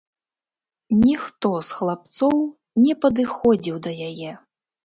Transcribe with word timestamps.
Ніхто 1.01 1.51
з 1.69 1.77
хлапцоў 1.81 2.35
не 2.87 2.93
падыходзіў 3.05 3.75
да 3.85 3.91
яе. 4.09 4.31